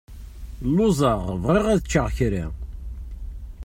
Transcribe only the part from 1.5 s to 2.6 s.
ad ččeɣ kra.